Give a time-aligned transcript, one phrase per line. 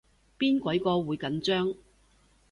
[0.39, 1.75] 邊鬼個會緊張